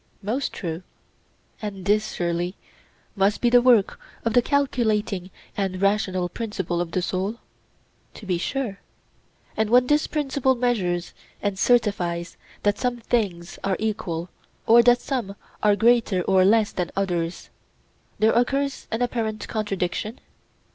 Most 0.23 0.51
true. 0.51 0.81
And 1.61 1.85
this, 1.85 2.13
surely, 2.13 2.55
must 3.15 3.39
be 3.39 3.51
the 3.51 3.61
work 3.61 3.99
of 4.25 4.33
the 4.33 4.41
calculating 4.41 5.29
and 5.55 5.79
rational 5.79 6.27
principle 6.27 6.81
in 6.81 6.89
the 6.89 7.03
soul? 7.03 7.35
To 8.15 8.25
be 8.25 8.39
sure. 8.39 8.79
And 9.55 9.69
when 9.69 9.85
this 9.85 10.07
principle 10.07 10.55
measures 10.55 11.13
and 11.39 11.59
certifies 11.59 12.35
that 12.63 12.79
some 12.79 12.97
things 12.97 13.59
are 13.63 13.77
equal, 13.77 14.29
or 14.65 14.81
that 14.81 15.01
some 15.01 15.35
are 15.61 15.75
greater 15.75 16.23
or 16.23 16.43
less 16.45 16.71
than 16.71 16.89
others, 16.95 17.51
there 18.17 18.33
occurs 18.33 18.87
an 18.89 19.03
apparent 19.03 19.47
contradiction? 19.47 20.19